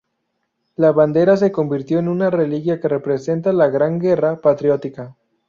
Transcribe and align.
La 0.77 0.91
bandera 0.91 1.37
se 1.37 1.51
convirtió 1.51 1.99
en 1.99 2.07
una 2.07 2.31
reliquia 2.31 2.79
que 2.81 2.87
representa 2.87 3.53
la 3.53 3.67
Gran 3.67 3.99
Guerra 3.99 4.41
Patriótica. 4.41 5.15